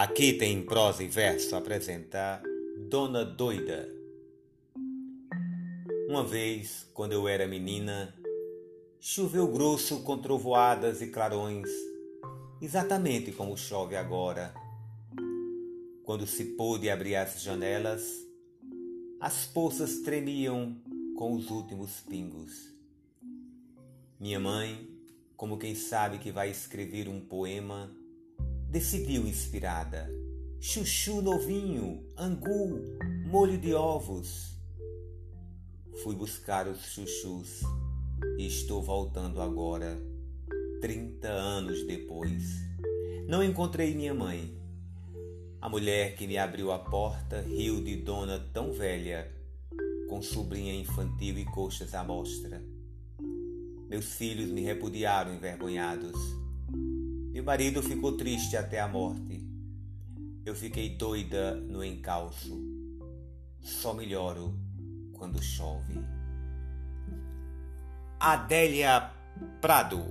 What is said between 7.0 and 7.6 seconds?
eu era